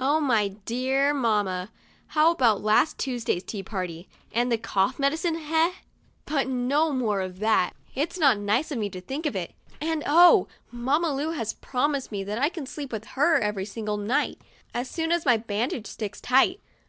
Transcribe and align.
Oh 0.00 0.18
my 0.18 0.48
dear 0.48 1.14
mamma! 1.14 1.70
How 2.08 2.32
about 2.32 2.64
last 2.64 2.98
Tuesday's 2.98 3.44
tea 3.44 3.62
party, 3.62 4.08
and 4.32 4.50
the 4.50 4.58
cough 4.58 4.98
medicine, 4.98 5.36
eh? 5.36 5.72
But 6.26 6.48
no 6.48 6.90
more 6.92 7.20
of 7.20 7.38
that; 7.38 7.74
it's 7.94 8.18
not 8.18 8.38
85 8.38 8.38
SATURDAY— 8.38 8.40
MY 8.40 8.40
MAMMA 8.40 8.56
LOVES 8.56 8.68
ME 8.68 8.72
nice 8.72 8.72
of 8.72 8.78
me 8.78 8.90
to 8.90 9.00
think 9.06 9.26
of 9.26 9.36
it, 9.36 9.54
and 9.80 10.02
oh, 10.04 10.48
Mamma 10.72 11.14
Lu 11.14 11.30
has 11.30 11.52
promised 11.52 12.10
me 12.10 12.24
that 12.24 12.38
I 12.42 12.48
can 12.48 12.66
sleep 12.66 12.90
with 12.90 13.04
her 13.14 13.38
every 13.38 13.64
single 13.64 13.98
night, 13.98 14.38
as 14.74 14.90
soon 14.90 15.12
as 15.12 15.24
my 15.24 15.36
bandage 15.36 15.86
sticks 15.86 16.20
tight 16.20 16.58